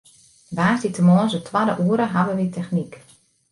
[0.57, 2.93] Woansdeitemoarns it twadde oere hawwe wy technyk.